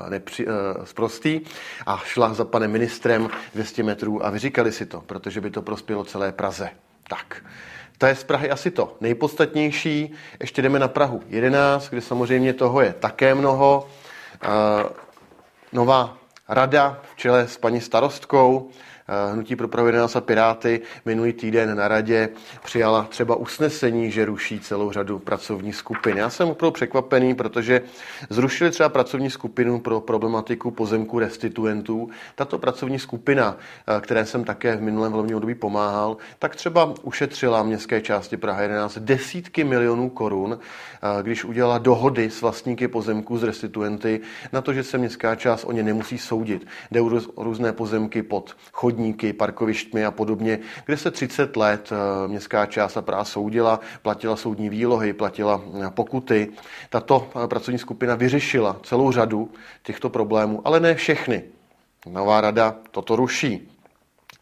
nepři, 0.08 0.46
zprostý, 0.84 1.40
a 1.86 1.96
šla 1.96 2.34
za 2.34 2.44
panem 2.44 2.70
ministrem 2.70 3.28
200 3.54 3.82
metrů 3.82 4.26
a 4.26 4.30
vyříkali 4.30 4.72
si 4.72 4.86
to, 4.86 5.00
protože 5.00 5.40
by 5.40 5.50
to 5.50 5.62
prospělo 5.62 6.04
celé 6.04 6.32
Praze. 6.32 6.70
Tak, 7.08 7.42
to 7.98 8.06
je 8.06 8.14
z 8.14 8.24
Prahy 8.24 8.50
asi 8.50 8.70
to 8.70 8.96
nejpodstatnější. 9.00 10.14
Ještě 10.40 10.62
jdeme 10.62 10.78
na 10.78 10.88
Prahu 10.88 11.22
11, 11.28 11.88
kde 11.88 12.00
samozřejmě 12.00 12.52
toho 12.52 12.80
je 12.80 12.92
také 12.92 13.34
mnoho. 13.34 13.88
Uh, 14.44 14.90
nová 15.72 16.18
rada 16.48 17.00
v 17.12 17.16
čele 17.16 17.48
s 17.48 17.58
paní 17.58 17.80
starostkou 17.80 18.70
Eh, 18.70 18.97
Hnutí 19.32 19.56
pro 19.56 19.68
pravo 19.68 19.88
11 19.88 20.16
a 20.16 20.20
Piráty 20.20 20.80
minulý 21.04 21.32
týden 21.32 21.76
na 21.76 21.88
radě 21.88 22.28
přijala 22.64 23.06
třeba 23.08 23.36
usnesení, 23.36 24.10
že 24.10 24.24
ruší 24.24 24.60
celou 24.60 24.92
řadu 24.92 25.18
pracovních 25.18 25.76
skupin. 25.76 26.16
Já 26.16 26.30
jsem 26.30 26.48
opravdu 26.48 26.72
překvapený, 26.72 27.34
protože 27.34 27.82
zrušili 28.30 28.70
třeba 28.70 28.88
pracovní 28.88 29.30
skupinu 29.30 29.80
pro 29.80 30.00
problematiku 30.00 30.70
pozemku 30.70 31.18
restituentů. 31.18 32.10
Tato 32.34 32.58
pracovní 32.58 32.98
skupina, 32.98 33.56
eh, 33.96 34.00
které 34.00 34.26
jsem 34.26 34.44
také 34.44 34.76
v 34.76 34.82
minulém 34.82 35.12
volebním 35.12 35.36
období 35.36 35.54
pomáhal, 35.54 36.16
tak 36.38 36.56
třeba 36.56 36.94
ušetřila 37.02 37.62
městské 37.62 38.00
části 38.00 38.36
Praha 38.36 38.62
11 38.62 38.98
desítky 38.98 39.64
milionů 39.64 40.10
korun, 40.10 40.58
eh, 40.58 41.22
když 41.22 41.44
udělala 41.44 41.78
dohody 41.78 42.30
s 42.30 42.42
vlastníky 42.42 42.88
pozemků 42.88 43.38
z 43.38 43.42
restituenty 43.42 44.20
na 44.52 44.60
to, 44.60 44.72
že 44.72 44.84
se 44.84 44.98
městská 44.98 45.34
část 45.34 45.64
o 45.64 45.72
ně 45.72 45.82
nemusí 45.82 46.18
soudit. 46.18 46.66
Jde 46.90 47.00
různé 47.36 47.72
pozemky 47.72 48.22
pod 48.22 48.56
chodní 48.72 48.97
chodníky, 48.98 49.32
parkovištmi 49.32 50.04
a 50.04 50.10
podobně, 50.10 50.58
kde 50.86 50.96
se 50.96 51.10
30 51.10 51.56
let 51.56 51.92
eh, 51.92 52.28
městská 52.28 52.66
část 52.66 52.96
a 52.96 53.02
Praha 53.02 53.24
soudila, 53.24 53.80
platila 54.02 54.36
soudní 54.36 54.68
výlohy, 54.68 55.12
platila 55.12 55.62
eh, 55.62 55.90
pokuty. 55.90 56.48
Tato 56.90 57.30
eh, 57.30 57.46
pracovní 57.46 57.78
skupina 57.78 58.14
vyřešila 58.14 58.80
celou 58.82 59.12
řadu 59.12 59.50
těchto 59.82 60.10
problémů, 60.10 60.62
ale 60.64 60.80
ne 60.80 60.94
všechny. 60.94 61.42
Nová 62.10 62.40
rada 62.40 62.74
toto 62.90 63.16
ruší. 63.16 63.77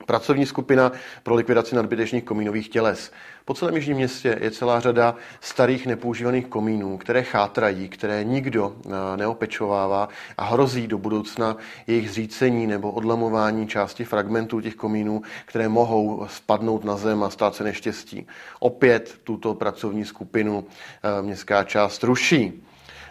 Pracovní 0.04 0.46
skupina 0.46 0.92
pro 1.22 1.34
likvidaci 1.34 1.76
nadbytečných 1.76 2.24
komínových 2.24 2.68
těles. 2.68 3.12
Po 3.44 3.54
celém 3.54 3.76
jižním 3.76 3.96
městě 3.96 4.38
je 4.40 4.50
celá 4.50 4.80
řada 4.80 5.14
starých 5.40 5.86
nepoužívaných 5.86 6.46
komínů, 6.46 6.98
které 6.98 7.22
chátrají, 7.22 7.88
které 7.88 8.24
nikdo 8.24 8.76
eh, 8.86 9.16
neopečovává 9.16 10.08
a 10.38 10.44
hrozí 10.44 10.86
do 10.86 10.98
budoucna 10.98 11.56
jejich 11.86 12.10
zřícení 12.10 12.66
nebo 12.66 12.90
odlamování 12.90 13.68
části 13.68 14.04
fragmentů 14.04 14.60
těch 14.60 14.74
komínů, 14.74 15.22
které 15.46 15.68
mohou 15.68 16.26
spadnout 16.30 16.84
na 16.84 16.96
zem 16.96 17.22
a 17.22 17.30
stát 17.30 17.54
se 17.54 17.64
neštěstí. 17.64 18.26
Opět 18.60 19.18
tuto 19.24 19.54
pracovní 19.54 20.04
skupinu 20.04 20.64
eh, 21.02 21.22
městská 21.22 21.64
část 21.64 22.04
ruší 22.04 22.62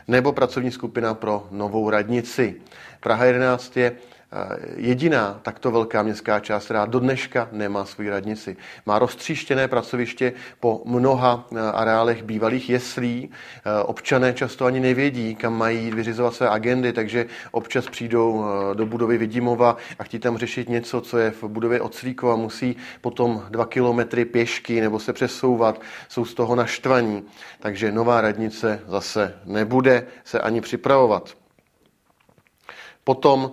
nebo 0.07 0.33
pracovní 0.33 0.71
skupina 0.71 1.13
pro 1.13 1.47
novou 1.51 1.89
radnici. 1.89 2.61
Praha 2.99 3.25
11 3.25 3.77
je 3.77 3.91
jediná 4.75 5.39
takto 5.41 5.71
velká 5.71 6.03
městská 6.03 6.39
část, 6.39 6.65
která 6.65 6.85
do 6.85 6.99
dneška 6.99 7.49
nemá 7.51 7.85
svou 7.85 8.09
radnici. 8.09 8.57
Má 8.85 8.99
roztříštěné 8.99 9.67
pracoviště 9.67 10.33
po 10.59 10.81
mnoha 10.85 11.47
areálech 11.73 12.23
bývalých 12.23 12.69
jeslí. 12.69 13.29
Občané 13.85 14.33
často 14.33 14.65
ani 14.65 14.79
nevědí, 14.79 15.35
kam 15.35 15.57
mají 15.57 15.91
vyřizovat 15.91 16.33
své 16.33 16.49
agendy, 16.49 16.93
takže 16.93 17.25
občas 17.51 17.89
přijdou 17.89 18.45
do 18.73 18.85
budovy 18.85 19.17
Vidimova 19.17 19.77
a 19.99 20.03
chtí 20.03 20.19
tam 20.19 20.37
řešit 20.37 20.69
něco, 20.69 21.01
co 21.01 21.17
je 21.17 21.31
v 21.31 21.43
budově 21.43 21.81
Oclíkova, 21.81 22.35
musí 22.35 22.75
potom 23.01 23.43
dva 23.49 23.65
kilometry 23.65 24.25
pěšky 24.25 24.81
nebo 24.81 24.99
se 24.99 25.13
přesouvat, 25.13 25.81
jsou 26.09 26.25
z 26.25 26.33
toho 26.33 26.55
naštvaní. 26.55 27.23
Takže 27.59 27.91
nová 27.91 28.21
radnice 28.21 28.81
zase 28.87 29.39
nebude 29.45 30.07
se 30.23 30.39
ani 30.39 30.61
připravovat. 30.61 31.37
Potom 33.03 33.51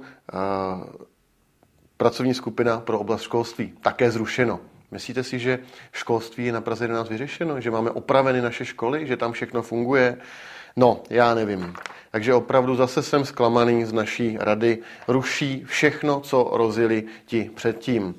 pracovní 1.96 2.34
skupina 2.34 2.80
pro 2.80 2.98
oblast 2.98 3.22
školství, 3.22 3.72
také 3.80 4.10
zrušeno. 4.10 4.60
Myslíte 4.90 5.24
si, 5.24 5.38
že 5.38 5.58
školství 5.92 6.46
je 6.46 6.52
na 6.52 6.60
Praze 6.60 6.84
11 6.84 7.08
vyřešeno, 7.08 7.60
že 7.60 7.70
máme 7.70 7.90
opraveny 7.90 8.40
naše 8.40 8.64
školy, 8.64 9.06
že 9.06 9.16
tam 9.16 9.32
všechno 9.32 9.62
funguje? 9.62 10.16
No, 10.76 11.02
já 11.10 11.34
nevím. 11.34 11.74
Takže 12.10 12.34
opravdu 12.34 12.76
zase 12.76 13.02
jsem 13.02 13.24
zklamaný 13.24 13.84
z 13.84 13.92
naší 13.92 14.36
rady. 14.40 14.78
Ruší 15.08 15.64
všechno, 15.64 16.20
co 16.20 16.50
rozjeli 16.52 17.04
ti 17.26 17.50
předtím. 17.54 18.14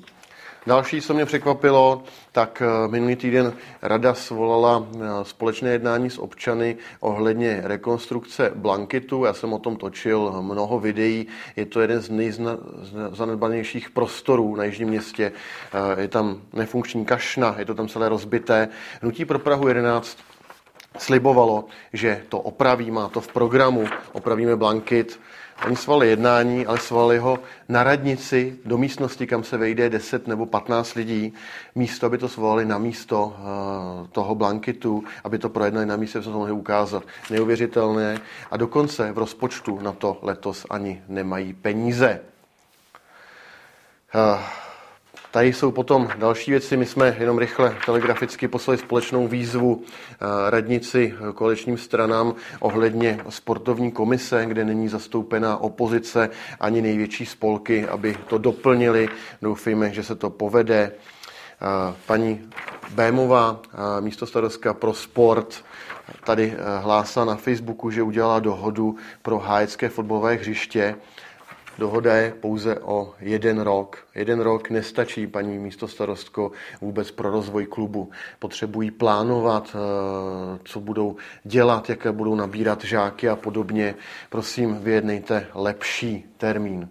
Další, 0.66 1.00
co 1.00 1.14
mě 1.14 1.26
překvapilo, 1.26 2.02
tak 2.32 2.62
eh, 2.62 2.88
minulý 2.88 3.16
týden 3.16 3.52
rada 3.82 4.14
svolala 4.14 4.86
eh, 4.94 4.98
společné 5.22 5.70
jednání 5.70 6.10
s 6.10 6.18
občany 6.18 6.76
ohledně 7.00 7.60
rekonstrukce 7.64 8.52
Blankitu. 8.54 9.24
Já 9.24 9.32
jsem 9.32 9.52
o 9.52 9.58
tom 9.58 9.76
točil 9.76 10.42
mnoho 10.42 10.80
videí. 10.80 11.26
Je 11.56 11.66
to 11.66 11.80
jeden 11.80 12.00
z 12.00 12.10
nejzanedbanějších 12.10 13.90
prostorů 13.90 14.56
na 14.56 14.64
Jižním 14.64 14.88
městě. 14.88 15.32
Eh, 15.72 16.00
je 16.00 16.08
tam 16.08 16.40
nefunkční 16.52 17.04
kašna, 17.04 17.54
je 17.58 17.64
to 17.64 17.74
tam 17.74 17.88
celé 17.88 18.08
rozbité. 18.08 18.68
Hnutí 19.02 19.24
pro 19.24 19.38
Prahu 19.38 19.68
11 19.68 20.18
slibovalo, 20.98 21.64
že 21.92 22.22
to 22.28 22.40
opraví, 22.40 22.90
má 22.90 23.08
to 23.08 23.20
v 23.20 23.28
programu, 23.28 23.84
opravíme 24.12 24.56
Blankit. 24.56 25.20
Oni 25.66 25.76
svalili 25.76 26.08
jednání, 26.08 26.66
ale 26.66 26.78
svalili 26.78 27.18
ho 27.18 27.38
na 27.68 27.84
radnici 27.84 28.58
do 28.64 28.78
místnosti, 28.78 29.26
kam 29.26 29.44
se 29.44 29.56
vejde 29.56 29.90
10 29.90 30.28
nebo 30.28 30.46
15 30.46 30.94
lidí, 30.94 31.32
místo, 31.74 32.06
aby 32.06 32.18
to 32.18 32.28
svolali 32.28 32.64
na 32.64 32.78
místo 32.78 33.24
uh, 33.24 34.06
toho 34.06 34.34
blankitu, 34.34 35.04
aby 35.24 35.38
to 35.38 35.48
projednali 35.48 35.86
na 35.86 35.96
místě, 35.96 36.18
aby 36.18 36.24
se 36.24 36.30
to 36.30 36.38
mohli 36.38 36.52
ukázat. 36.52 37.02
Neuvěřitelné. 37.30 38.20
A 38.50 38.56
dokonce 38.56 39.12
v 39.12 39.18
rozpočtu 39.18 39.78
na 39.80 39.92
to 39.92 40.18
letos 40.22 40.66
ani 40.70 41.02
nemají 41.08 41.52
peníze. 41.52 42.20
Uh, 44.14 44.40
Tady 45.34 45.52
jsou 45.52 45.70
potom 45.70 46.08
další 46.18 46.50
věci. 46.50 46.76
My 46.76 46.86
jsme 46.86 47.16
jenom 47.18 47.38
rychle 47.38 47.76
telegraficky 47.86 48.48
poslali 48.48 48.78
společnou 48.78 49.28
výzvu 49.28 49.82
eh, 49.82 50.16
radnici 50.50 51.14
eh, 51.16 51.32
koaličním 51.32 51.78
stranám 51.78 52.34
ohledně 52.60 53.20
sportovní 53.28 53.92
komise, 53.92 54.46
kde 54.46 54.64
není 54.64 54.88
zastoupená 54.88 55.56
opozice 55.56 56.30
ani 56.60 56.82
největší 56.82 57.26
spolky, 57.26 57.86
aby 57.86 58.16
to 58.28 58.38
doplnili. 58.38 59.08
Doufejme, 59.42 59.92
že 59.92 60.02
se 60.02 60.14
to 60.14 60.30
povede. 60.30 60.92
Eh, 60.92 61.94
paní 62.06 62.50
Bémová, 62.90 63.60
místo 64.00 64.26
starostka 64.26 64.74
pro 64.74 64.94
sport, 64.94 65.64
tady 66.24 66.56
hlásá 66.80 67.24
na 67.24 67.36
Facebooku, 67.36 67.90
že 67.90 68.02
udělala 68.02 68.40
dohodu 68.40 68.96
pro 69.22 69.38
hájecké 69.38 69.88
fotbalové 69.88 70.34
hřiště 70.34 70.96
Dohoda 71.78 72.16
je 72.16 72.30
pouze 72.30 72.78
o 72.78 73.14
jeden 73.20 73.60
rok. 73.60 74.06
Jeden 74.14 74.40
rok 74.40 74.70
nestačí, 74.70 75.26
paní 75.26 75.58
místostarostko, 75.58 76.50
vůbec 76.80 77.10
pro 77.10 77.30
rozvoj 77.30 77.66
klubu. 77.66 78.10
Potřebují 78.38 78.90
plánovat, 78.90 79.76
eh, 79.76 80.58
co 80.64 80.80
budou 80.80 81.16
dělat, 81.44 81.90
jaké 81.90 82.12
budou 82.12 82.34
nabírat 82.34 82.84
žáky 82.84 83.28
a 83.28 83.36
podobně. 83.36 83.94
Prosím, 84.30 84.76
vyjednejte 84.76 85.46
lepší 85.54 86.24
termín. 86.36 86.88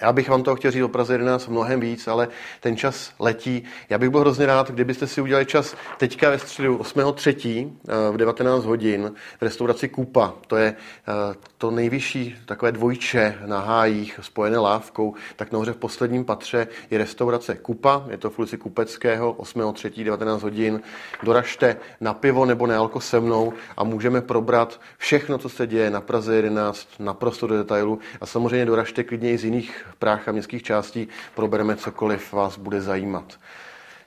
Já 0.00 0.12
bych 0.12 0.28
vám 0.28 0.42
to 0.42 0.56
chtěl 0.56 0.70
říct 0.70 0.82
o 0.82 0.88
Praze 0.88 1.14
11 1.14 1.48
mnohem 1.48 1.80
víc, 1.80 2.08
ale 2.08 2.28
ten 2.60 2.76
čas 2.76 3.12
letí. 3.18 3.64
Já 3.90 3.98
bych 3.98 4.10
byl 4.10 4.20
hrozně 4.20 4.46
rád, 4.46 4.70
kdybyste 4.70 5.06
si 5.06 5.20
udělali 5.20 5.46
čas 5.46 5.76
teďka 5.98 6.30
ve 6.30 6.38
středu 6.38 6.76
8.3. 6.76 7.70
Eh, 7.88 8.12
v 8.12 8.16
19 8.16 8.64
hodin 8.64 9.12
v 9.38 9.42
restauraci 9.42 9.88
Kupa. 9.88 10.34
To 10.46 10.56
je 10.56 10.76
eh, 11.08 11.34
to 11.58 11.70
nejvyšší 11.70 12.36
takové 12.46 12.72
dvojče 12.72 13.38
na 13.46 13.60
hájích 13.60 14.20
spojené 14.22 14.58
lávkou. 14.58 15.14
Tak 15.36 15.52
nahoře 15.52 15.72
v 15.72 15.76
posledním 15.76 16.24
patře 16.24 16.68
je 16.90 16.98
restaurace 16.98 17.54
Kupa. 17.54 18.04
Je 18.10 18.16
to 18.16 18.30
v 18.30 18.38
ulici 18.38 18.56
Kupeckého 18.56 19.32
8.3. 19.32 20.04
19 20.04 20.42
hodin. 20.42 20.80
Doražte 21.22 21.76
na 22.00 22.14
pivo 22.14 22.44
nebo 22.44 22.66
na 22.66 22.78
alko 22.78 23.00
se 23.00 23.20
mnou 23.20 23.52
a 23.76 23.84
můžeme 23.84 24.20
probrat 24.20 24.80
všechno, 24.98 25.38
co 25.38 25.48
se 25.48 25.66
děje 25.66 25.90
na 25.90 26.00
Praze 26.00 26.36
11, 26.36 26.88
naprosto 26.98 27.46
do 27.46 27.56
detailu. 27.56 27.98
A 28.20 28.26
samozřejmě 28.26 28.66
doražte 28.66 29.04
klidně 29.04 29.32
i 29.32 29.38
z 29.38 29.44
jiných 29.44 29.89
práh 29.98 30.28
a 30.28 30.32
městských 30.32 30.62
částí 30.62 31.08
probereme 31.34 31.76
cokoliv 31.76 32.32
vás 32.32 32.58
bude 32.58 32.80
zajímat. 32.80 33.38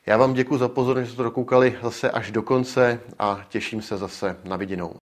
Já 0.06 0.18
vám 0.18 0.34
děkuji 0.34 0.58
za 0.58 0.70
pozornost, 0.70 1.06
že 1.06 1.12
jste 1.12 1.18
to 1.18 1.24
dokoukali 1.24 1.78
zase 1.84 2.12
až 2.12 2.32
do 2.32 2.42
konce 2.42 3.00
a 3.20 3.46
těším 3.50 3.82
se 3.82 3.98
zase 3.98 4.38
na 4.44 4.56
viděnou. 4.58 5.03